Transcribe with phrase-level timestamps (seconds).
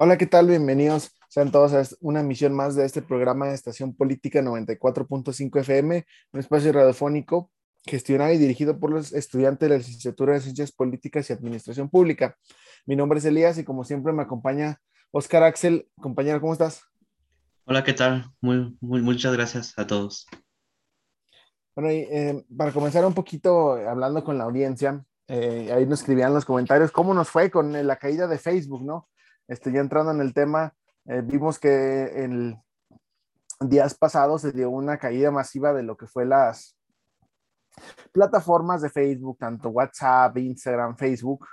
[0.00, 0.46] Hola, ¿qué tal?
[0.46, 6.06] Bienvenidos sean todos a una emisión más de este programa de Estación Política 94.5 FM,
[6.34, 7.50] un espacio radiofónico
[7.84, 12.36] gestionado y dirigido por los estudiantes de la licenciatura de Ciencias Políticas y Administración Pública.
[12.86, 14.80] Mi nombre es Elías y como siempre me acompaña
[15.10, 15.88] Oscar Axel.
[16.00, 16.84] Compañero, ¿cómo estás?
[17.64, 18.24] Hola, ¿qué tal?
[18.40, 20.28] Muy, muy, muchas gracias a todos.
[21.74, 26.32] Bueno, y, eh, para comenzar un poquito hablando con la audiencia, eh, ahí nos escribían
[26.32, 29.08] los comentarios cómo nos fue con la caída de Facebook, ¿no?
[29.48, 30.74] Este, ya entrando en el tema,
[31.06, 32.62] eh, vimos que en
[33.60, 36.76] días pasados se dio una caída masiva de lo que fue las
[38.12, 41.46] plataformas de Facebook, tanto WhatsApp, Instagram, Facebook.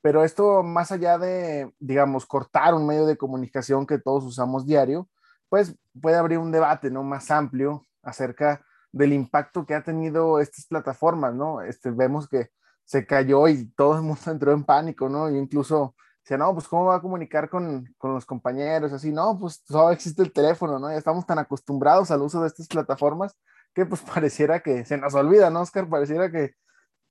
[0.00, 5.08] Pero esto, más allá de, digamos, cortar un medio de comunicación que todos usamos diario,
[5.48, 7.02] pues puede abrir un debate, ¿no?
[7.02, 11.62] Más amplio acerca del impacto que ha tenido estas plataformas, ¿no?
[11.62, 12.50] Este, vemos que
[12.84, 15.30] se cayó y todo el mundo entró en pánico, ¿no?
[15.30, 15.94] Y incluso
[16.28, 19.90] decía, no, pues cómo va a comunicar con, con, los compañeros, así, no, pues solo
[19.92, 20.90] existe el teléfono, ¿no?
[20.90, 23.34] Ya estamos tan acostumbrados al uso de estas plataformas
[23.72, 25.88] que pues pareciera que se nos olvida, ¿no, Oscar?
[25.88, 26.52] Pareciera que,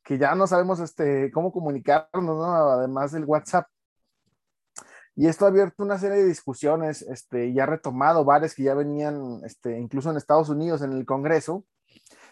[0.04, 2.46] que ya no sabemos este, cómo comunicarnos, ¿no?
[2.46, 3.68] Además del WhatsApp.
[5.16, 8.76] Y esto ha abierto una serie de discusiones, este, y ha retomado varias que ya
[8.76, 11.66] venían, este, incluso en Estados Unidos, en el Congreso,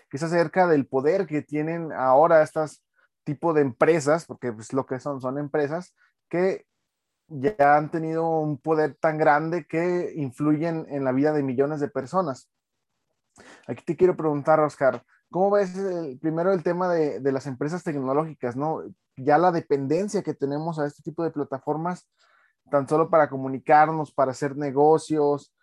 [0.07, 2.83] que es acerca del poder que tienen ahora estas
[3.23, 5.95] tipo de empresas, porque pues lo que son, son empresas
[6.29, 6.67] que
[7.27, 11.89] ya han tenido un poder tan grande que influyen en la vida de millones de
[11.89, 12.49] personas.
[13.67, 17.83] Aquí te quiero preguntar, Oscar, ¿cómo ves el, primero el tema de, de, las empresas
[17.83, 18.83] tecnológicas, ¿no?
[19.17, 22.07] Ya la dependencia que tenemos a este tipo de plataformas,
[22.69, 25.53] tan solo para comunicarnos, para hacer negocios.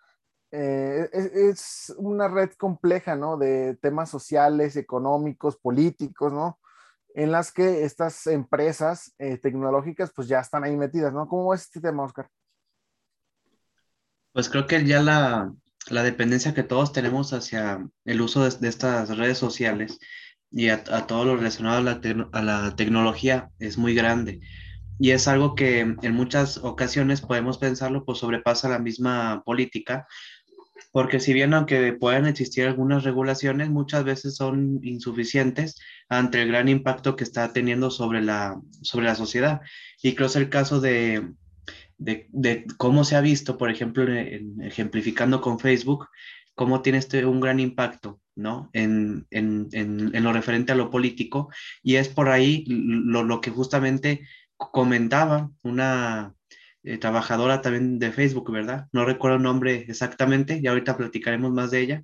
[0.51, 3.37] Eh, es, es, una red compleja, ¿no?
[3.37, 6.59] De temas sociales, económicos, políticos, ¿no?
[7.15, 11.27] En las que estas empresas eh, tecnológicas pues ya están ahí metidas, ¿no?
[11.27, 12.27] ¿Cómo ves este tema, Oscar?
[14.31, 15.53] Pues creo que ya la,
[15.89, 19.99] la dependencia que todos tenemos hacia el uso de, de estas redes sociales
[20.49, 24.39] y a, a, todo lo relacionado a la, a la, tecnología es muy grande.
[24.99, 30.07] Y es algo que en muchas ocasiones podemos pensarlo, pues sobrepasa la misma política,
[30.93, 36.69] porque si bien aunque puedan existir algunas regulaciones, muchas veces son insuficientes ante el gran
[36.69, 39.61] impacto que está teniendo sobre la, sobre la sociedad.
[40.03, 41.33] Y creo que es el caso de,
[41.97, 46.09] de, de, cómo se ha visto, por ejemplo, en, ejemplificando con Facebook,
[46.53, 48.69] cómo tiene este un gran impacto, ¿no?
[48.73, 51.49] En, en, en, lo referente a lo político,
[51.81, 54.27] y es por ahí lo, lo que justamente
[54.57, 56.35] comentaba una
[56.83, 58.87] eh, trabajadora también de Facebook, ¿verdad?
[58.91, 62.03] No recuerdo el nombre exactamente, y ahorita platicaremos más de ella,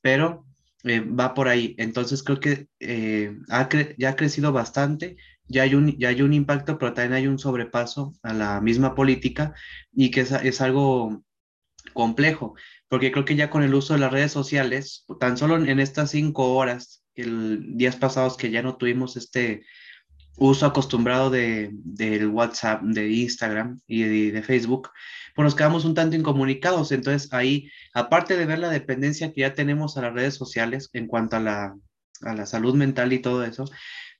[0.00, 0.46] pero
[0.84, 1.74] eh, va por ahí.
[1.78, 5.16] Entonces creo que eh, ha cre ya ha crecido bastante
[5.50, 8.94] ya hay, un, ya hay un impacto, pero también hay un sobrepaso a la misma
[8.94, 9.52] política
[9.92, 11.24] y que es, es algo
[11.92, 12.54] complejo,
[12.88, 16.12] porque creo que ya con el uso de las redes sociales, tan solo en estas
[16.12, 19.64] cinco horas, el días pasados que ya no tuvimos este
[20.36, 24.90] uso acostumbrado de, del WhatsApp, de Instagram y de, de, Facebook,
[25.34, 26.92] pues nos quedamos un tanto incomunicados.
[26.92, 31.06] Entonces ahí, aparte de ver la dependencia que ya tenemos a las redes sociales en
[31.06, 31.74] cuanto a la,
[32.22, 33.64] a la salud mental y todo eso,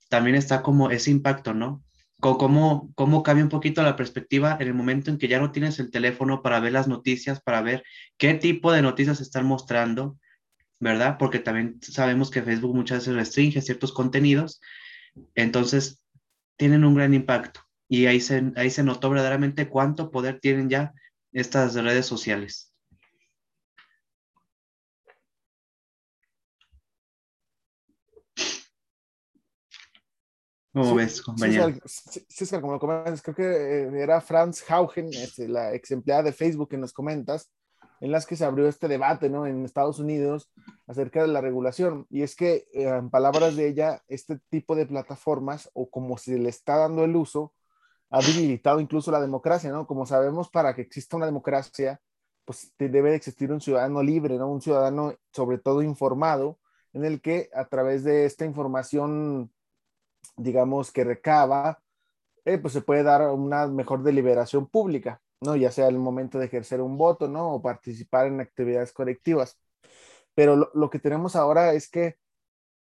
[0.09, 1.83] también está como ese impacto, ¿no?
[2.21, 5.79] Cómo, cómo cambia un poquito la perspectiva en el momento en que ya no tienes
[5.79, 7.83] el teléfono para ver las noticias, para ver
[8.19, 10.19] qué tipo de noticias están mostrando,
[10.81, 11.17] ¿verdad?
[11.19, 14.61] Porque también sabemos que Facebook muchas veces restringe ciertos contenidos,
[15.35, 16.00] entonces
[16.61, 20.93] tienen un gran impacto y ahí se, ahí se notó verdaderamente cuánto poder tienen ya
[21.33, 22.75] estas redes sociales.
[30.75, 31.75] ¿Cómo sí, ves, compañero?
[31.87, 35.91] Sí, sí, sí, como lo comentas, creo que eh, era Franz Haugen, este, la ex
[35.93, 37.51] empleada de Facebook que nos comentas,
[38.01, 39.47] en las que se abrió este debate ¿no?
[39.47, 40.51] en Estados Unidos
[40.87, 42.07] acerca de la regulación.
[42.11, 46.49] Y es que, en palabras de ella, este tipo de plataformas, o como se le
[46.49, 47.53] está dando el uso,
[48.11, 49.87] ha debilitado incluso la democracia, ¿no?
[49.87, 52.01] Como sabemos, para que exista una democracia,
[52.45, 54.49] pues debe de existir un ciudadano libre, ¿no?
[54.49, 56.59] Un ciudadano sobre todo informado,
[56.93, 59.53] en el que a través de esta información
[60.37, 61.83] digamos, que recaba,
[62.45, 65.57] eh, pues se puede dar una mejor deliberación pública, ¿no?
[65.57, 67.55] Ya sea el momento de ejercer un voto, ¿no?
[67.55, 69.59] O participar en actividades colectivas.
[70.35, 72.17] Pero lo, lo que tenemos ahora es que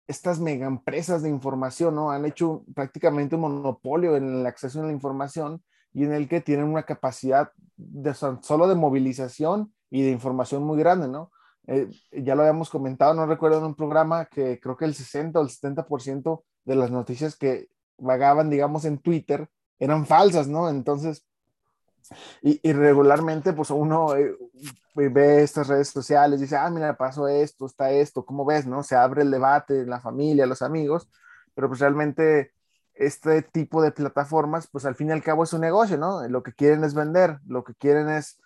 [0.07, 2.11] estas mega empresas de información, ¿no?
[2.11, 5.63] Han hecho prácticamente un monopolio en el acceso a la información
[5.93, 10.79] y en el que tienen una capacidad de, solo de movilización y de información muy
[10.79, 11.31] grande, ¿no?
[11.67, 15.39] Eh, ya lo habíamos comentado, no recuerdo en un programa que creo que el 60
[15.39, 17.69] o el 70% de las noticias que
[17.99, 19.49] vagaban, digamos, en Twitter
[19.79, 20.69] eran falsas, ¿no?
[20.69, 21.27] Entonces,
[22.43, 24.37] Y, regularmente, pues uno eh,
[24.95, 28.67] ve estas redes sociales, dice, ah, mira, pasó esto, está esto, ¿cómo ves?
[28.67, 28.83] ¿No?
[28.83, 31.09] Se abre el debate en la familia, los amigos,
[31.55, 32.53] pero pues realmente
[32.95, 36.27] este tipo de plataformas, pues al fin y al cabo es un negocio, ¿no?
[36.29, 38.41] Lo que quieren es vender, lo que quieren es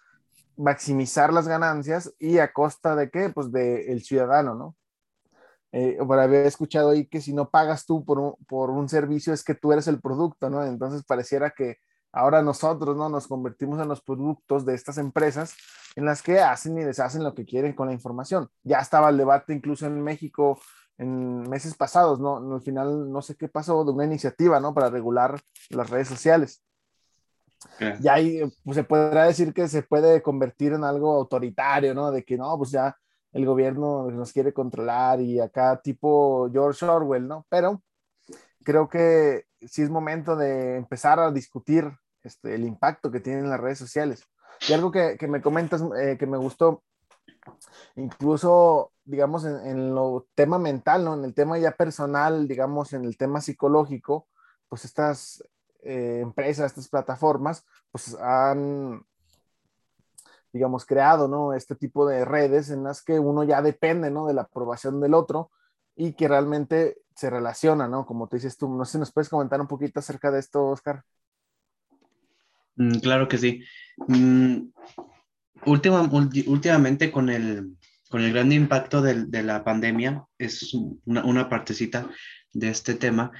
[0.56, 3.30] maximizar las ganancias y a costa de qué?
[3.30, 4.76] Pues del ciudadano, ¿no?
[5.72, 9.42] Eh, haber escuchado ahí que si no pagas tú por un, por un servicio es
[9.42, 10.64] que tú eres el producto, ¿no?
[10.64, 11.78] Entonces pareciera que
[12.14, 13.08] ahora nosotros, ¿no?
[13.08, 15.54] Nos convertimos en los productos de estas empresas
[15.96, 18.48] en las que hacen y deshacen lo que quieren con la información.
[18.62, 20.58] Ya estaba el debate incluso en México
[20.96, 22.36] en meses pasados, ¿no?
[22.54, 24.72] Al final no sé qué pasó de una iniciativa, ¿no?
[24.72, 25.40] Para regular
[25.70, 26.62] las redes sociales.
[28.00, 32.12] Y ahí pues, se podrá decir que se puede convertir en algo autoritario, ¿no?
[32.12, 32.96] De que no, pues ya
[33.32, 37.44] el gobierno nos quiere controlar y acá tipo George Orwell, ¿no?
[37.48, 37.82] Pero
[38.62, 41.90] creo que sí es momento de empezar a discutir
[42.24, 44.24] este, el impacto que tienen las redes sociales.
[44.68, 46.82] Y algo que, que me comentas eh, que me gustó,
[47.96, 51.14] incluso, digamos, en, en, lo tema mental, ¿no?
[51.14, 54.26] En el tema ya personal, digamos, en el tema psicológico,
[54.68, 55.44] pues estas
[55.82, 59.04] eh, empresas, estas plataformas, pues han,
[60.52, 61.52] digamos, creado, ¿no?
[61.52, 64.26] Este tipo de redes en las que uno ya depende, ¿no?
[64.26, 65.50] De la aprobación del otro
[65.94, 68.06] y que realmente se relaciona, ¿no?
[68.06, 70.66] Como te dices tú, no sé si nos puedes comentar un poquito acerca de esto,
[70.66, 71.04] Oscar.
[72.76, 73.62] Mm, claro que sí.
[74.08, 74.68] Mm,
[75.66, 77.76] últimamente con el,
[78.08, 80.74] con el gran impacto de, la pandemia, es
[81.04, 82.08] una, una, partecita
[82.52, 83.32] de este tema,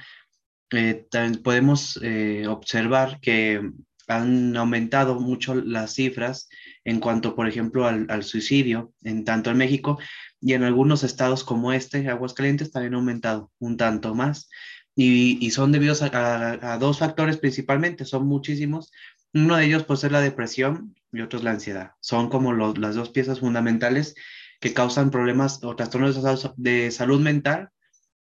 [0.71, 1.07] eh,
[1.43, 3.61] podemos eh, observar que
[4.07, 6.49] han aumentado mucho las cifras
[6.83, 9.97] en cuanto, por ejemplo, al, suicidio, en tanto en México
[10.41, 14.49] y en algunos estados como este, Aguascalientes, también ha aumentado un tanto más.
[14.95, 18.91] Y, son debidos a, dos factores principalmente, son muchísimos.
[19.35, 21.91] Uno de ellos pues es la depresión y otro es la ansiedad.
[21.99, 24.15] Son como las dos piezas fundamentales
[24.61, 26.17] que causan problemas o trastornos
[26.55, 27.69] de salud mental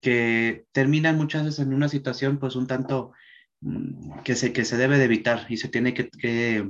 [0.02, 3.14] que terminan muchas veces en una situación pues un tanto
[3.62, 6.70] mm, que se, que se debe de evitar y se tiene que,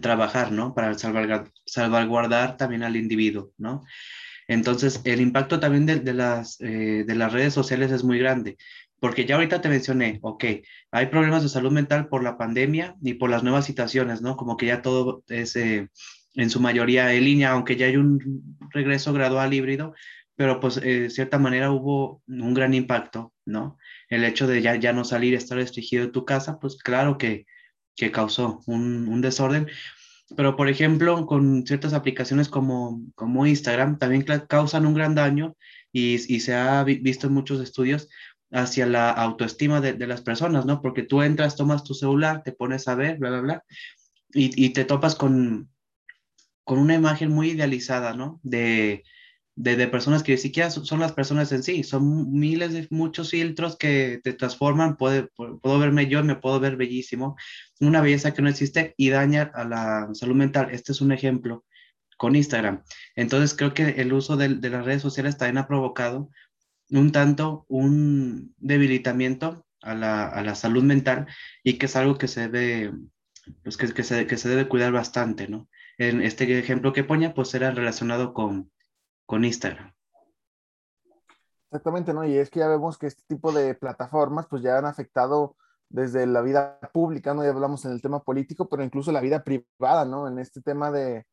[0.00, 0.74] trabajar, ¿no?
[0.74, 3.84] Para salvaguardar, salvaguardar, también al individuo, ¿no?
[4.48, 8.56] Entonces, el impacto también de las, eh, de las redes sociales es muy grande,
[9.02, 10.44] porque ya ahorita te mencioné, ok,
[10.92, 14.36] hay problemas de salud mental por la pandemia y por las nuevas situaciones, ¿no?
[14.36, 15.88] Como que ya todo es eh,
[16.34, 19.92] en su mayoría en línea, aunque ya hay un regreso gradual híbrido,
[20.36, 23.76] pero pues eh, de cierta manera hubo un gran impacto, ¿no?
[24.08, 27.44] El hecho de ya, ya no salir, estar restringido de tu casa, pues claro que,
[27.96, 29.66] que causó un, un, desorden.
[30.36, 35.56] Pero, por ejemplo, con ciertas aplicaciones como, como Instagram, también causan un gran daño
[35.92, 38.08] y, y se ha visto en muchos estudios
[38.52, 40.80] hacia la autoestima de, de, las personas, ¿no?
[40.82, 43.64] Porque tú entras, tomas tu celular, te pones a ver, bla, bla, bla,
[44.32, 45.70] y, y te topas con,
[46.64, 48.40] con una imagen muy idealizada, ¿no?
[48.42, 49.04] De,
[49.54, 53.76] de, personas que ni siquiera son las personas en sí, son miles de muchos filtros
[53.76, 55.28] que te transforman, puedo,
[55.62, 57.36] verme yo, me puedo ver bellísimo,
[57.80, 60.70] una belleza que no existe y daña a la salud mental.
[60.70, 61.64] Este es un ejemplo
[62.16, 62.82] con Instagram.
[63.16, 66.30] Entonces creo que el uso de, de las redes sociales también ha provocado
[66.92, 71.26] un tanto un debilitamiento a la, a la salud mental
[71.62, 72.92] y que es algo que se debe,
[73.64, 75.68] pues que, se, que se debe cuidar bastante, ¿no?
[75.98, 78.70] En este ejemplo que ponía, pues era relacionado con,
[79.26, 79.92] con Instagram.
[81.70, 82.24] Exactamente, ¿no?
[82.26, 85.56] Y es que ya vemos que este tipo de plataformas pues ya han afectado
[85.88, 87.42] desde la vida pública, ¿no?
[87.42, 90.28] Ya hablamos en el tema político, pero incluso la vida privada, ¿no?
[90.28, 91.26] En este tema de,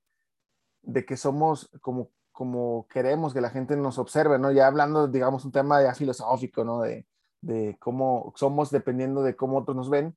[0.82, 4.50] de que somos como, como queremos que la gente nos observe, ¿no?
[4.53, 6.79] Ya hablando, digamos, un tema ya filosófico, ¿no?
[6.79, 7.05] De,
[7.41, 10.15] de cómo somos dependiendo de cómo otros nos ven,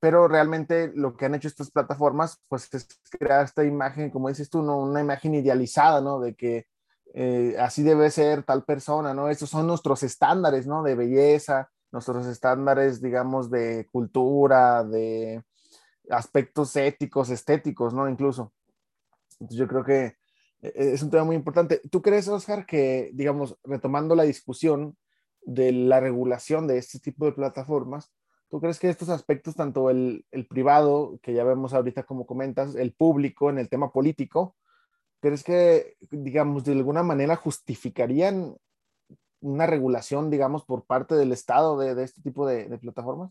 [0.00, 4.50] pero realmente lo que han hecho estas plataformas, pues es crear esta imagen, como dices
[4.50, 4.76] tú, ¿no?
[4.78, 6.18] Una imagen idealizada, ¿no?
[6.18, 6.66] De que
[7.14, 9.28] eh, así debe ser tal persona, ¿no?
[9.28, 10.82] Estos son nuestros estándares, ¿no?
[10.82, 15.44] De belleza, nuestros estándares, digamos, de cultura, de
[16.10, 18.08] aspectos éticos, estéticos, ¿no?
[18.08, 18.52] Incluso.
[19.38, 20.21] Entonces yo creo que
[20.62, 21.80] es un tema muy importante.
[21.90, 24.96] ¿Tú crees, Oscar, que, digamos, retomando la discusión
[25.42, 28.12] de la regulación de este tipo de plataformas,
[28.48, 32.74] ¿tú crees que estos aspectos, tanto el, el privado, que ya vemos ahorita como comentas,
[32.76, 34.56] el público en el tema político,
[35.22, 38.56] ¿Crees que, digamos, de alguna manera justificarían
[39.38, 43.30] una regulación, digamos, por parte del Estado de, este tipo de, plataformas?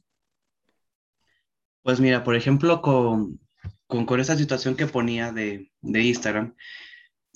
[1.83, 3.41] Pues mira, por ejemplo, con,
[3.87, 6.55] con, esa situación que ponía de, Instagram,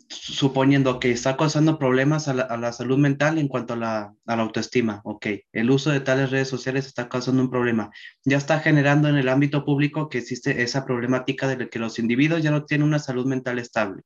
[0.09, 5.27] suponiendo que está causando problemas a la, salud mental en cuanto a la, autoestima, ok,
[5.51, 7.91] el uso de tales redes sociales está causando un problema,
[8.24, 12.43] ya está generando en el ámbito público que existe esa problemática de que los individuos
[12.43, 14.03] ya no tienen una salud mental estable.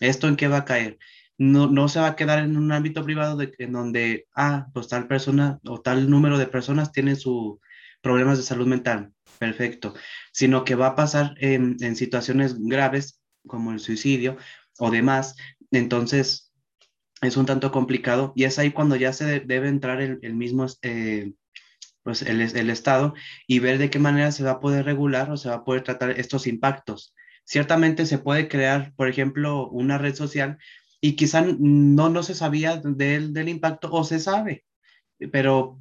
[0.00, 0.98] ¿Esto en qué va a caer?
[1.36, 4.88] No, no se va a quedar en un ámbito privado de, en donde, ah, pues
[4.88, 7.58] tal persona o tal número de personas tienen sus
[8.00, 9.94] problemas de salud mental, perfecto,
[10.32, 14.36] sino que va a pasar en, en situaciones graves como el suicidio
[14.78, 15.36] o demás.
[15.70, 16.52] Entonces,
[17.20, 21.32] es un tanto complicado y es ahí cuando ya se debe entrar el, mismo, eh,
[22.02, 23.14] pues el, el, Estado
[23.46, 25.82] y ver de qué manera se va a poder regular o se va a poder
[25.82, 27.14] tratar estos impactos.
[27.44, 30.58] Ciertamente se puede crear, por ejemplo, una red social
[31.00, 34.64] y quizá no, no se sabía del, del impacto o se sabe,
[35.32, 35.80] pero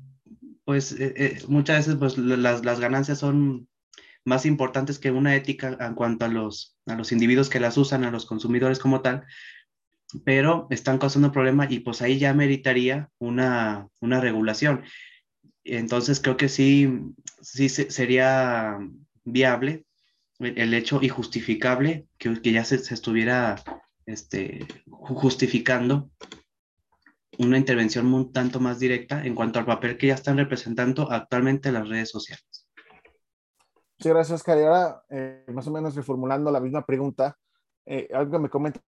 [0.64, 3.68] pues eh, eh, muchas veces pues las, las ganancias son
[4.28, 8.04] más importantes que una ética en cuanto a los, a los individuos que las usan,
[8.04, 9.26] a los consumidores como tal,
[10.26, 14.84] pero están causando problema y pues ahí ya meritaría una, una regulación.
[15.64, 16.90] Entonces creo que sí,
[17.42, 18.78] sí sería
[19.24, 19.86] viable
[20.40, 23.64] el, hecho y justificable que, que ya se, se, estuviera
[24.06, 26.12] este, justificando
[27.38, 31.72] una intervención un tanto más directa en cuanto al papel que ya están representando actualmente
[31.72, 32.67] las redes sociales.
[34.00, 34.58] Sí, gracias, Oscar.
[34.60, 37.38] Y ahora, eh, más o menos reformulando la misma pregunta,
[37.86, 38.84] eh, algo que me comentas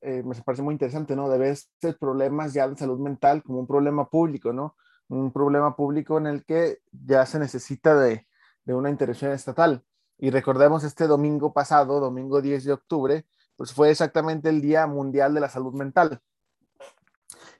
[0.00, 1.28] eh, me parece muy interesante, ¿no?
[1.28, 4.76] De ver estos problemas ya de salud mental como un problema público, ¿no?
[5.08, 8.26] Un problema público en el que ya se necesita de,
[8.64, 9.84] de una intervención estatal.
[10.18, 15.34] Y recordemos este domingo pasado, domingo 10 de octubre, pues fue exactamente el Día Mundial
[15.34, 16.20] de la Salud Mental.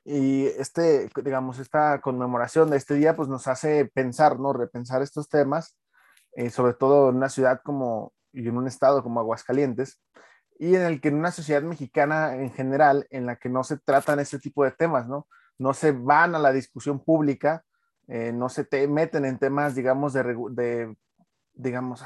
[0.04, 4.52] Y este, digamos, esta conmemoración de este día, pues nos hace pensar, ¿no?
[4.52, 5.76] Repensar estos temas
[6.38, 10.00] eh, sobre todo en una ciudad como y en un estado como Aguascalientes,
[10.56, 13.76] y en el que en una sociedad mexicana en general, en la que no se
[13.76, 15.26] tratan este tipo de temas, ¿no?
[15.58, 17.64] No se van a la discusión pública,
[18.06, 20.96] eh, no se te meten en temas, digamos, de, de
[21.54, 22.04] digamos,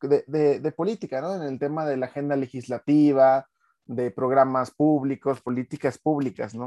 [0.00, 1.34] de, de, política, ¿no?
[1.34, 3.48] En el tema de la agenda legislativa,
[3.84, 6.66] de programas públicos, políticas públicas, ¿no?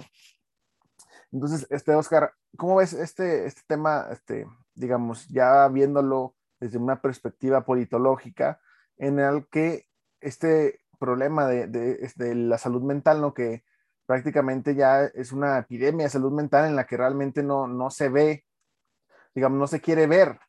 [1.31, 7.65] Entonces, este, Oscar, ¿cómo ves este, este tema, este, digamos, ya viéndolo desde una perspectiva
[7.65, 8.59] politológica
[8.97, 9.87] en el que
[10.21, 13.33] este problema de, de, la salud mental, ¿no?
[13.33, 13.63] que
[14.05, 18.09] prácticamente ya es una epidemia de salud mental en la que realmente no, no se
[18.09, 18.45] ve,
[19.33, 20.39] digamos, no se quiere ver,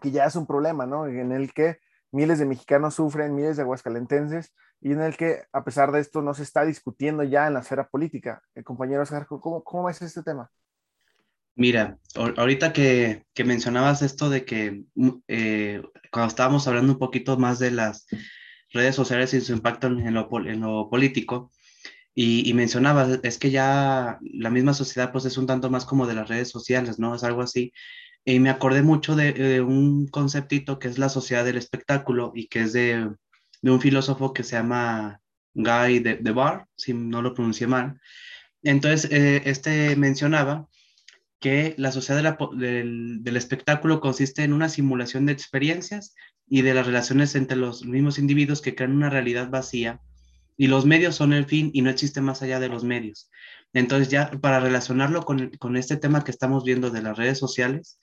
[0.00, 1.06] que ya es un problema, ¿no?
[1.06, 1.78] En el que
[2.10, 6.22] miles de mexicanos sufren, miles de aguascalentenses, y en el que, a pesar de esto,
[6.22, 8.42] no se está discutiendo ya en la esfera política.
[8.54, 10.50] Eh, compañero Oscar, ¿cómo, ¿cómo ves este tema?
[11.54, 17.58] Mira, ahorita que, mencionabas esto de que mm, eh, cuando estábamos hablando un poquito más
[17.58, 18.06] de las
[18.70, 21.50] redes sociales y su impacto en lo, en lo político,
[22.14, 26.06] y, y, mencionabas, es que ya la misma sociedad pues es un tanto más como
[26.06, 27.14] de las redes sociales, ¿no?
[27.14, 27.72] Es algo así.
[28.24, 32.62] Y me acordé mucho de, un conceptito que es la sociedad del espectáculo y que
[32.62, 33.10] es de,
[33.62, 35.20] un filósofo que se llama
[35.54, 36.34] Guy de, de
[36.76, 38.00] si no lo pronuncié mal.
[38.62, 40.68] Entonces, eh, este mencionaba
[41.42, 46.14] que la sociedad del, espectáculo consiste en una simulación de experiencias
[46.48, 50.00] y de las relaciones entre los mismos individuos que crean una realidad vacía
[50.56, 53.28] y los medios son el fin y no existe más allá de los medios.
[53.72, 57.98] Entonces ya para relacionarlo con, este tema que estamos viendo de las redes sociales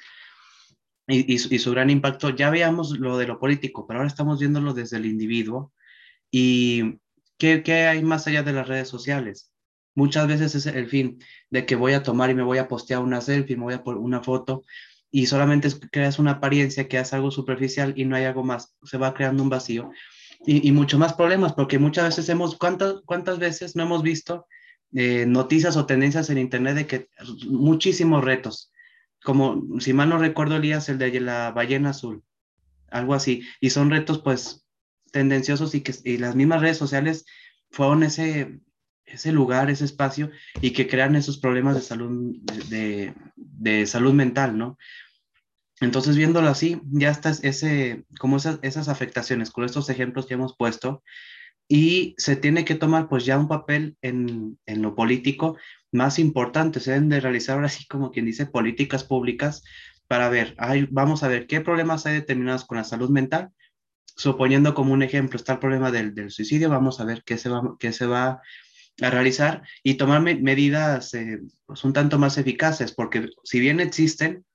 [1.07, 4.97] y, su gran impacto, ya veíamos lo de lo político, pero ahora estamos viéndolo desde
[4.97, 5.71] el individuo
[6.29, 6.99] y
[7.37, 9.53] ¿qué, qué hay más allá de las redes sociales?
[9.95, 11.19] Muchas veces es el fin
[11.49, 13.83] de que voy a tomar y me voy a postear una selfie, me voy a
[13.83, 14.63] poner una foto
[15.11, 18.75] y solamente creas una apariencia que hace algo superficial y no hay algo más.
[18.83, 19.91] Se va creando un vacío
[20.45, 24.45] y, y mucho más problemas porque muchas veces hemos, ¿cuántas, cuántas veces no hemos visto
[24.93, 27.09] eh, noticias o tendencias en internet de que
[27.47, 28.71] muchísimos retos?
[29.23, 32.23] Como si mal no recuerdo, Elías, el de la ballena azul,
[32.89, 33.43] algo así.
[33.59, 34.65] Y son retos pues
[35.11, 37.25] tendenciosos y que y las mismas redes sociales
[37.69, 38.59] fueron ese,
[39.11, 42.35] ese lugar, ese espacio y que crean esos problemas de salud,
[42.69, 44.77] de, de salud mental, ¿no?
[45.81, 50.55] Entonces, viéndolo así, ya está ese, como esas, esas afectaciones con estos ejemplos que hemos
[50.57, 51.03] puesto
[51.69, 55.57] y se tiene que tomar pues ya un papel en, en lo político
[55.91, 59.63] más importante, se deben de realizar ahora sí como quien dice políticas públicas
[60.07, 63.51] para ver, ay, vamos a ver qué problemas hay determinados con la salud mental,
[64.15, 67.49] suponiendo como un ejemplo está el problema del, del suicidio, vamos a ver qué se
[67.49, 68.41] va, qué se va
[69.01, 74.45] a realizar y tomar medidas eh, pues un tanto más eficaces, porque si bien existen,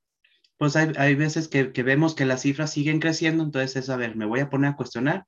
[0.58, 3.96] pues hay, hay veces que, que, vemos que las cifras siguen creciendo, entonces es, a
[3.96, 5.26] ver, me voy a poner a cuestionar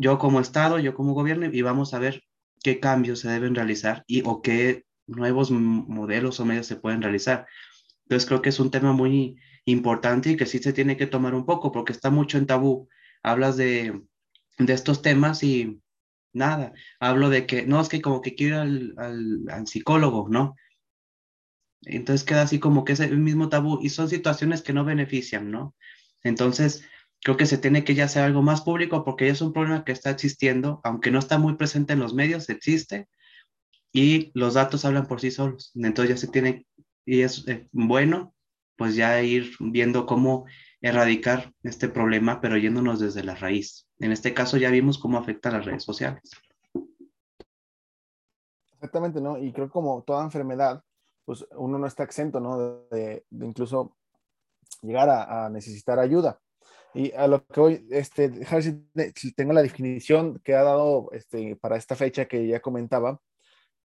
[0.00, 2.22] yo como Estado, yo como gobierno, y vamos a ver
[2.62, 7.46] qué cambios se deben realizar y o qué nuevos modelos o medios se pueden realizar.
[8.04, 11.34] Entonces creo que es un tema muy importante y que sí se tiene que tomar
[11.34, 12.88] un poco porque está mucho en tabú.
[13.22, 14.02] Hablas de,
[14.58, 15.80] de estos temas y
[16.38, 20.56] nada, hablo de que, no, es que como que quiero al, al, al psicólogo, ¿no?
[21.82, 25.50] Entonces queda así como que es el mismo tabú y son situaciones que no benefician,
[25.50, 25.74] ¿no?
[26.22, 26.84] Entonces,
[27.22, 29.84] creo que se tiene que ya hacer algo más público porque ya es un problema
[29.84, 33.08] que está existiendo, aunque no está muy presente en los medios, existe
[33.92, 35.72] y los datos hablan por sí solos.
[35.74, 36.66] Entonces ya se tiene,
[37.04, 38.34] y es eh, bueno,
[38.76, 40.46] pues ya ir viendo cómo
[40.80, 43.88] erradicar este problema, pero yéndonos desde la raíz.
[43.98, 46.30] En este caso ya vimos cómo afecta a las redes sociales.
[48.72, 49.38] Exactamente, ¿no?
[49.38, 50.82] Y creo que como toda enfermedad,
[51.24, 52.86] pues uno no está exento, ¿no?
[52.90, 53.96] De, incluso
[54.82, 56.40] llegar a, necesitar ayuda.
[56.94, 58.30] Y a lo que hoy, este,
[59.36, 63.20] tengo la definición que ha dado este, para esta fecha que ya comentaba,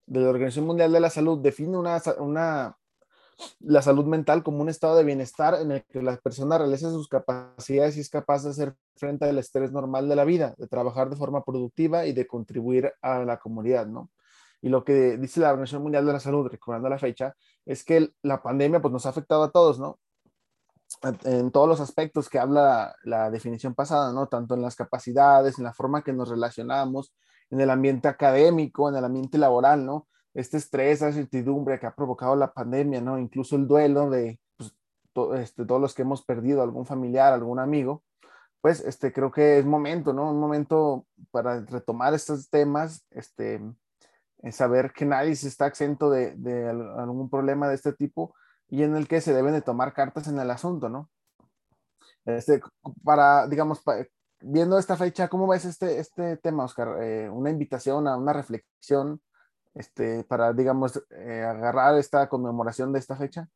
[0.06, 2.76] de la Organización Mundial de la Salud, define una, una,
[3.60, 7.08] la salud mental como un estado de bienestar en el que la persona realiza sus
[7.08, 11.10] capacidades y es capaz de hacer frente al estrés normal de la vida, de trabajar
[11.10, 14.10] de forma productiva y de contribuir a la comunidad, ¿no?
[14.62, 17.34] Y lo que dice la Organización Mundial de la Salud, recordando la fecha,
[17.66, 19.98] es que la pandemia pues, nos ha afectado a todos, ¿no?
[21.24, 24.26] En todos los aspectos que habla la definición pasada, ¿no?
[24.28, 27.12] Tanto en las capacidades, en la forma que nos relacionamos,
[27.50, 30.06] en el ambiente académico, en el ambiente laboral, ¿no?
[30.34, 33.18] Este estrés, esa incertidumbre que ha provocado la pandemia, ¿no?
[33.18, 34.74] Incluso el duelo de pues,
[35.40, 38.02] este, todos los que hemos perdido algún familiar, algún amigo,
[38.60, 40.30] pues este, creo que es momento, ¿no?
[40.30, 43.60] Un momento para retomar estos temas, este,
[44.50, 48.34] saber que nadie se está exento de, algún problema de este tipo
[48.68, 51.10] y en el que se deben de tomar cartas en el asunto, ¿no?
[52.24, 52.62] Este,
[53.04, 53.82] para, digamos,
[54.40, 57.02] viendo esta fecha, ¿cómo ves este, este tema, Oscar?
[57.02, 59.20] Eh, una invitación a una reflexión
[59.74, 63.48] este, para, digamos, eh, agarrar esta conmemoración de esta fecha.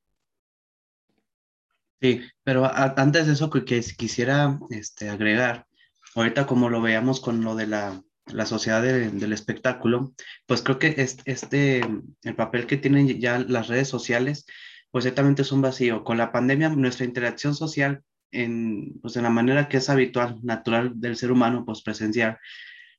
[2.01, 5.67] Sí, pero antes de eso que, quisiera este, agregar,
[6.15, 10.13] ahorita como lo veamos con lo de la la sociedad del espectáculo,
[10.47, 11.81] pues creo que este,
[12.23, 14.47] el papel que tienen ya las redes sociales,
[14.91, 16.05] pues ciertamente es un vacío.
[16.05, 20.93] Con la pandemia, nuestra interacción social en, pues en la manera que es habitual, natural
[21.01, 22.39] del ser humano, pues presencial,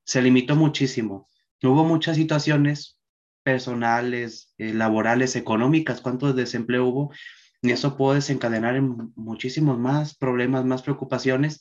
[0.03, 1.27] se limitó muchísimo.
[1.61, 2.98] Hubo muchas situaciones
[3.49, 7.11] personales, eh, laborales, económicas, cuánto desempleo hubo,
[7.63, 11.59] y eso puede desencadenar en muchísimos más problemas, más preocupaciones.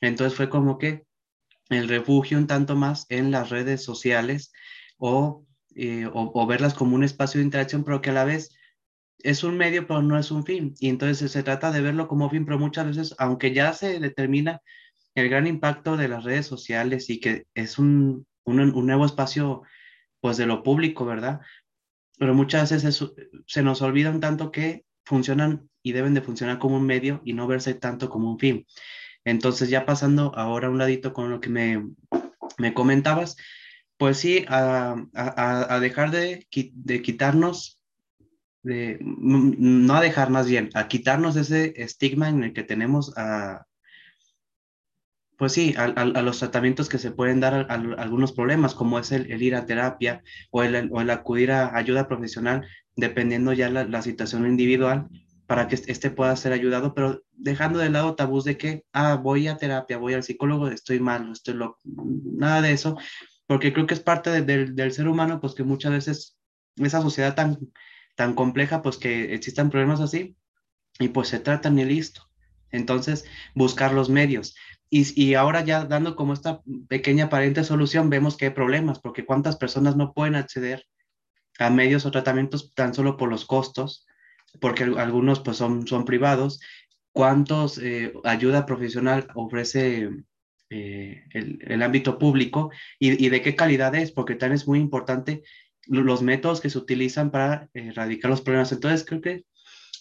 [0.00, 1.04] Entonces fue como que
[1.68, 4.52] el refugio un tanto más en las redes sociales
[5.74, 8.56] eh, o, o, verlas como un espacio de interacción, pero que a la vez
[9.18, 10.74] es un medio, pero no es un fin.
[10.78, 14.62] Y entonces se trata de verlo como fin, pero muchas veces, aunque ya se determina
[15.16, 19.62] el gran impacto de las redes sociales y que es un, un, nuevo espacio,
[20.20, 21.40] pues de lo público, ¿verdad?
[22.18, 23.04] Pero muchas veces
[23.46, 27.32] se nos olvida un tanto que funcionan y deben de funcionar como un medio y
[27.32, 28.66] no verse tanto como un fin.
[29.24, 31.84] Entonces, ya pasando ahora un ladito con lo que me,
[32.58, 33.36] me comentabas,
[33.96, 37.80] pues sí, a, a, a dejar de, de quitarnos,
[38.62, 43.66] de, no a dejar más bien, a quitarnos ese estigma en el que tenemos a,
[45.36, 49.12] pues sí, a, a, los tratamientos que se pueden dar a, algunos problemas, como es
[49.12, 54.02] el, ir a terapia o el, el, acudir a ayuda profesional, dependiendo ya la, la
[54.02, 55.08] situación individual,
[55.46, 59.46] para que este pueda ser ayudado, pero dejando de lado tabús de que, ah, voy
[59.48, 62.98] a terapia, voy al psicólogo, estoy mal, estoy loco, nada de eso,
[63.46, 66.36] porque creo que es parte del ser humano, pues que muchas veces
[66.76, 67.58] esa sociedad tan,
[68.16, 70.36] tan compleja, pues que existan problemas así,
[70.98, 72.22] y pues se tratan y listo.
[72.70, 74.56] Entonces, buscar los medios.
[74.88, 79.26] Y, y, ahora ya dando como esta pequeña aparente solución, vemos que hay problemas, porque
[79.26, 80.86] cuántas personas no pueden acceder
[81.58, 84.06] a medios o tratamientos tan solo por los costos,
[84.60, 86.60] porque algunos pues son, son privados.
[87.12, 90.10] ¿Cuántos eh, ayuda profesional ofrece
[90.70, 94.12] eh, el, el, ámbito público y, y, de qué calidad es?
[94.12, 95.42] Porque también es muy importante
[95.86, 98.72] los métodos que se utilizan para erradicar los problemas.
[98.72, 99.44] Entonces creo que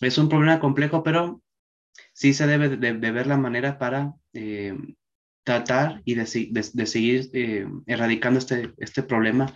[0.02, 1.42] es un problema complejo, pero
[2.16, 4.74] sí se debe de, ver la manera para eh,
[5.44, 9.54] tratar y de, de, seguir eh, erradicando este, este problema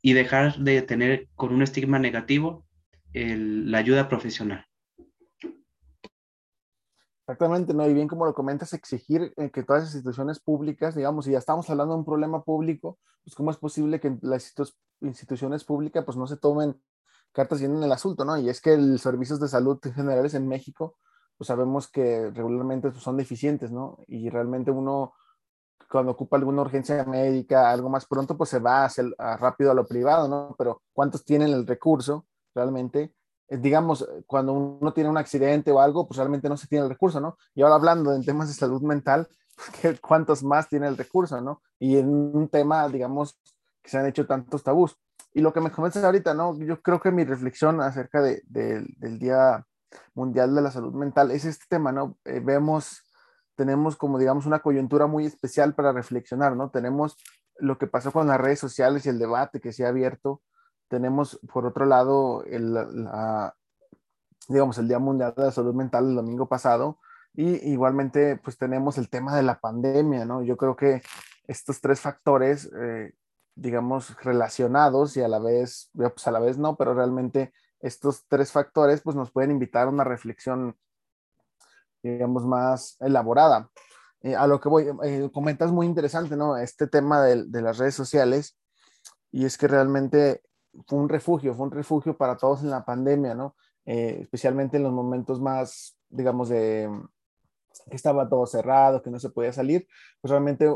[0.00, 2.64] y dejar de tener con un estigma negativo
[3.12, 4.66] la ayuda profesional.
[7.22, 7.88] Exactamente, ¿no?
[7.88, 11.38] Y bien como lo comentas, exigir eh, que todas las instituciones públicas, digamos, si ya
[11.38, 14.54] estamos hablando de un problema público, pues cómo es posible que las
[15.00, 16.80] instituciones públicas pues no se tomen
[17.32, 18.36] cartas en el asunto, ¿no?
[18.36, 20.98] Y es que los servicios de salud generales en México,
[21.36, 23.98] pues sabemos que regularmente pues, son deficientes, ¿no?
[24.06, 25.14] Y realmente uno
[25.90, 29.86] cuando ocupa alguna urgencia médica, algo más pronto, pues se va hacia rápido a lo
[29.86, 30.54] privado, ¿no?
[30.58, 33.14] Pero ¿cuántos tienen el recurso realmente?
[33.48, 36.90] Eh, digamos, cuando uno tiene un accidente o algo, pues realmente no se tiene el
[36.90, 37.38] recurso, ¿no?
[37.54, 39.28] Y ahora hablando en temas de salud mental,
[40.02, 41.62] ¿cuántos más tiene el recurso, ¿no?
[41.78, 43.38] Y en un tema, digamos,
[43.82, 44.96] que se han hecho tantos tabús.
[45.32, 46.58] Y lo que me comentas ahorita, ¿no?
[46.58, 49.64] Yo creo que mi reflexión acerca de, del Día
[50.14, 52.16] Mundial de la Salud Mental es este tema, ¿no?
[52.24, 53.02] Eh, vemos,
[53.54, 56.70] tenemos como, digamos, una coyuntura muy especial para reflexionar, ¿no?
[56.70, 57.16] Tenemos
[57.58, 60.42] lo que pasó con las redes sociales y el debate que se ha abierto.
[60.88, 62.76] Tenemos, por otro lado, el,
[64.48, 66.98] digamos, el Día Mundial de la Salud Mental el domingo pasado.
[67.34, 70.42] Y igualmente, pues tenemos el tema de la pandemia, ¿no?
[70.42, 71.02] Yo creo que
[71.46, 73.12] estos tres factores eh,
[73.56, 77.52] digamos, relacionados y a la vez, pues a la vez no, pero realmente
[77.86, 80.76] estos tres factores pues nos pueden invitar a una reflexión,
[82.02, 83.70] digamos, más elaborada.
[84.22, 86.56] Eh, a lo que voy, eh, comentas muy interesante, ¿no?
[86.56, 88.58] Este tema de, de, las redes sociales
[89.30, 90.42] y es que realmente
[90.86, 93.56] fue un refugio, fue un refugio para todos en la pandemia, ¿no?
[93.84, 96.90] Eh, especialmente en los momentos más, digamos, de
[97.88, 99.86] que estaba todo cerrado, que no se podía salir,
[100.20, 100.68] pues realmente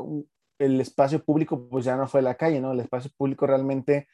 [0.59, 2.73] el espacio público pues ya no fue la calle, ¿no?
[2.73, 4.07] El espacio público realmente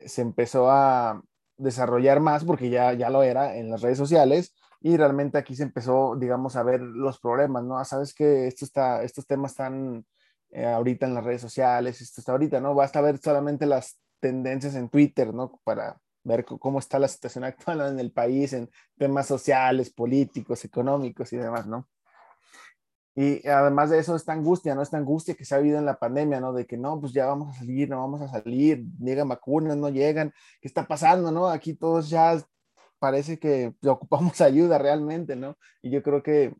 [0.00, 1.22] se empezó a
[1.60, 5.62] desarrollar más porque ya, ya lo era en las redes sociales y realmente aquí se
[5.64, 7.78] empezó, digamos, a ver los problemas, ¿no?
[7.78, 10.06] Ah, sabes que esto está, estos temas están
[10.50, 12.74] eh, ahorita en las redes sociales, esto está ahorita, ¿no?
[12.74, 15.60] Basta ver solamente las tendencias en Twitter, ¿no?
[15.64, 21.32] Para ver cómo está la situación actual en el país en temas sociales, políticos, económicos
[21.32, 21.88] y demás, ¿no?
[23.14, 24.82] Y además de eso, esta angustia, ¿no?
[24.82, 26.52] Esta angustia que se ha habido en la pandemia, ¿no?
[26.52, 29.88] De que no, pues ya vamos a salir, no vamos a salir, llegan vacunas, no
[29.88, 31.48] llegan, ¿qué está pasando, no?
[31.48, 32.40] Aquí todos ya
[32.98, 35.56] parece que ocupamos ayuda realmente, ¿no?
[35.82, 36.54] Y yo creo que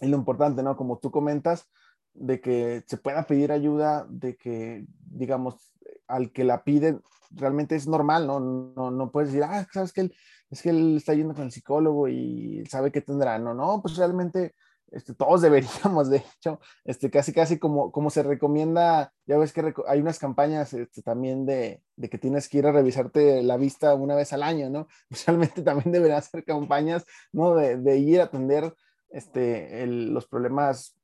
[0.00, 0.76] es lo importante, ¿no?
[0.76, 1.68] Como tú comentas,
[2.14, 5.74] de que se pueda pedir ayuda, de que, digamos,
[6.08, 6.98] al que la pide,
[7.30, 8.40] realmente es normal, ¿no?
[8.40, 10.14] No, no puedes decir, ah, sabes que él,
[10.50, 13.96] es que él está yendo con el psicólogo y sabe que tendrá, no, no, pues
[13.96, 14.54] realmente
[14.92, 19.74] este, todos deberíamos, de hecho, este, casi, casi como, como se recomienda, ya ves que
[19.86, 23.94] hay unas campañas este, también de, de, que tienes que ir a revisarte la vista
[23.94, 24.86] una vez al año, ¿no?
[25.26, 27.54] Realmente también deberían hacer campañas, ¿no?
[27.54, 28.74] De, ir a atender
[29.10, 30.96] este, los problemas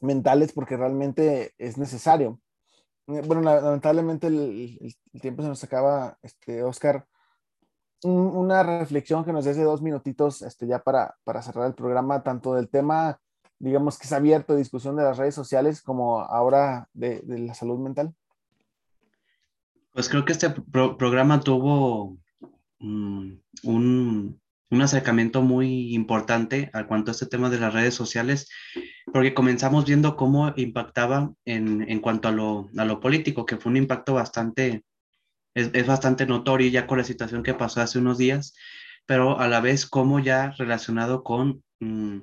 [0.00, 2.40] mentales porque realmente es necesario.
[3.08, 7.06] Eh, bueno, lamentablemente el, el tiempo se nos acaba, este, Oscar
[8.04, 12.54] una reflexión que nos dé dos minutitos este, ya para, para cerrar el programa, tanto
[12.54, 13.18] del tema,
[13.58, 17.78] digamos que es abierto, discusión de las redes sociales, como ahora de, de la salud
[17.78, 18.14] mental.
[19.92, 22.18] Pues creo que este programa tuvo
[22.78, 23.32] mm,
[23.64, 28.48] un, un, acercamiento muy importante a cuanto a este tema de las redes sociales,
[29.12, 33.70] porque comenzamos viendo cómo impactaba en, en cuanto a lo, a lo político, que fue
[33.70, 34.84] un impacto bastante
[35.54, 38.54] es, bastante notorio ya con la situación que pasó hace unos días,
[39.06, 42.18] pero a la vez como ya relacionado con, mm,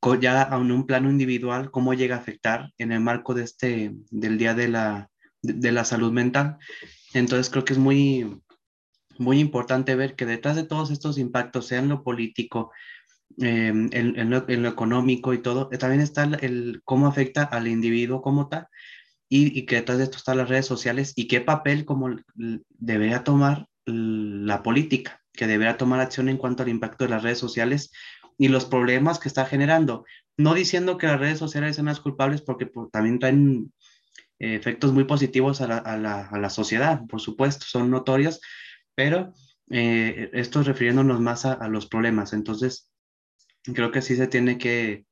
[0.00, 3.92] con ya en un plano individual, cómo llega a afectar en el marco de este,
[4.10, 5.10] del Día de la,
[5.42, 6.56] de, la Salud Mental.
[7.14, 8.40] Entonces creo que es muy,
[9.18, 12.72] muy importante ver que detrás de todos estos impactos, sea en lo político,
[13.38, 18.22] em, en, lo, en, lo, económico y todo, también está el, cómo afecta al individuo
[18.22, 18.68] como tal
[19.32, 23.68] y, que detrás de esto están las redes sociales y qué papel como debería tomar
[23.86, 27.92] la política, que debería tomar acción en cuanto al impacto de las redes sociales
[28.36, 30.04] y los problemas que está generando.
[30.36, 33.72] No diciendo que las redes sociales sean las culpables porque también traen
[34.40, 38.40] eh, efectos muy positivos a la, a, la, a la, sociedad, por supuesto, son notorios,
[38.96, 39.32] pero
[39.70, 42.32] eh, esto refiriéndonos más a, a los problemas.
[42.32, 42.90] Entonces,
[43.62, 45.04] creo que sí se tiene que,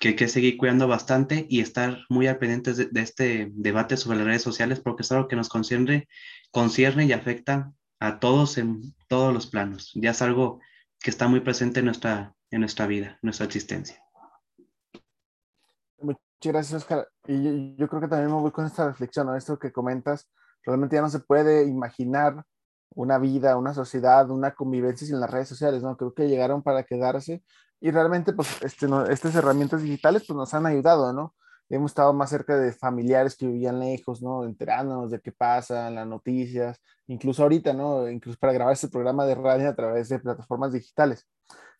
[0.00, 4.18] que hay que seguir cuidando bastante y estar muy al pendiente de, este debate sobre
[4.18, 6.08] las redes sociales porque es algo que nos concierne,
[6.50, 9.92] concierne y afecta a todos en todos los planos.
[9.94, 10.60] Ya es algo
[11.00, 14.02] que está muy presente en nuestra, en nuestra vida, nuestra existencia.
[16.00, 17.08] Muchas gracias, Oscar.
[17.26, 20.28] Y yo, creo que también me voy con esta reflexión, a esto que comentas.
[20.62, 22.44] Realmente ya no se puede imaginar
[22.94, 25.96] una vida, una sociedad, una convivencia sin las redes sociales, ¿no?
[25.96, 27.42] Creo que llegaron para quedarse
[27.80, 31.34] y realmente, pues, este, estas herramientas digitales, pues, nos han ayudado, ¿no?
[31.68, 34.44] Hemos estado más cerca de familiares que vivían lejos, ¿no?
[34.44, 38.08] Enterándonos de qué pasa, las noticias, incluso ahorita, ¿no?
[38.08, 41.26] Incluso para grabar este programa de radio a través de plataformas digitales.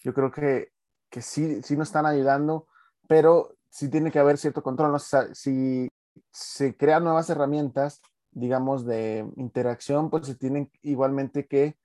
[0.00, 0.72] Yo creo que,
[1.10, 2.68] que sí, sí nos están ayudando,
[3.08, 4.98] pero sí tiene que haber cierto control, ¿no?
[4.98, 5.88] si
[6.32, 11.76] se crean nuevas herramientas, digamos, de interacción, pues se tienen igualmente que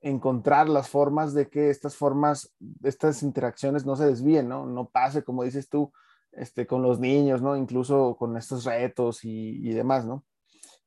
[0.00, 4.66] encontrar las formas de que estas formas, estas interacciones no se desvíen, ¿no?
[4.66, 5.92] No pase, como dices tú,
[6.32, 7.56] este, con los niños, ¿no?
[7.56, 10.24] Incluso con estos retos y, demás, ¿no?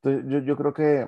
[0.01, 1.07] Entonces, yo, yo, creo que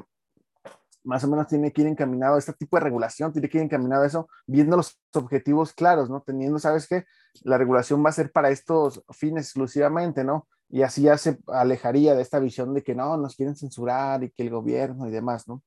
[1.03, 4.03] más o menos tiene que ir encaminado, este tipo de regulación tiene que ir encaminado
[4.03, 6.21] a eso, viendo los objetivos claros, ¿no?
[6.21, 7.05] Teniendo, ¿sabes qué?
[7.43, 10.47] La regulación va a ser para estos fines exclusivamente, ¿no?
[10.69, 14.31] Y así ya se alejaría de esta visión de que no, nos quieren censurar y
[14.31, 15.61] que el gobierno y demás, ¿no?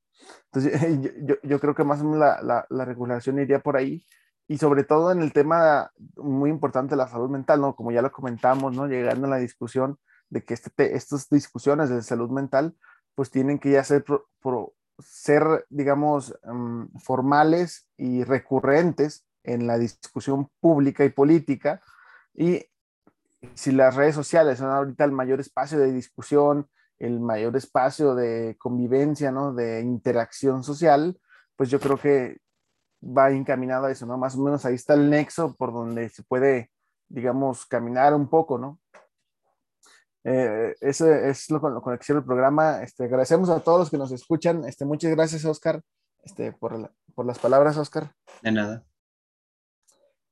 [0.53, 0.81] Entonces,
[1.27, 4.05] yo, yo creo que más o menos la, la, la regulación iría por ahí
[4.49, 7.75] y sobre todo en el tema muy importante de la salud mental, ¿no?
[7.75, 8.87] Como ya lo comentamos, ¿no?
[8.87, 9.99] Llegando a la discusión
[10.31, 12.77] de que este, estas discusiones de salud mental,
[13.15, 14.05] pues tienen que ya ser,
[14.99, 21.83] ser digamos, um, formales y recurrentes en la discusión pública y política.
[22.35, 22.67] Y
[23.55, 26.69] si las redes sociales son ahorita el mayor espacio de discusión,
[26.99, 29.53] el mayor espacio de convivencia, ¿no?
[29.53, 31.19] De interacción social,
[31.57, 32.39] pues yo creo que
[33.03, 34.17] va encaminado a eso, ¿no?
[34.17, 36.71] Más o menos ahí está el nexo por donde se puede,
[37.09, 38.81] digamos, caminar un poco, ¿no?
[40.25, 42.83] Eh, eso es lo, lo con el programa.
[42.83, 44.65] Este, agradecemos a todos los que nos escuchan.
[44.65, 45.83] Este, muchas gracias, Oscar,
[46.25, 48.13] este, por, por las palabras, Oscar.
[48.43, 48.85] De nada.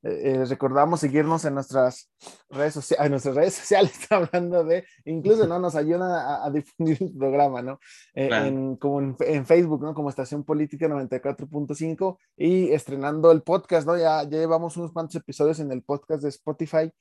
[0.05, 2.11] Eh, eh, recordamos seguirnos en nuestras
[2.51, 5.57] redes sociales, en nuestras redes sociales, hablando de, incluso, ¿no?
[5.57, 7.79] Nos ayudan a, difundir el programa, ¿no?
[8.13, 9.95] Eh, en, como en, Facebook, ¿no?
[9.95, 13.97] Como Estación Política 94.5 y estrenando el podcast, ¿no?
[13.97, 16.91] Ya, ya, llevamos unos cuantos episodios en el podcast de Spotify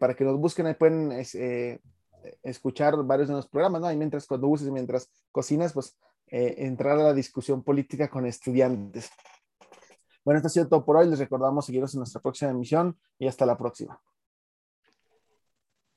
[0.00, 1.12] para que nos busquen, ahí pueden
[2.42, 3.92] escuchar varios de los programas, ¿no?
[3.92, 9.10] Y mientras conduces, mientras cocinas, pues entrar a la discusión política con estudiantes.
[10.26, 11.08] Bueno, esto ha sido todo por hoy.
[11.08, 14.00] Les recordamos seguirnos en nuestra próxima emisión y hasta la próxima.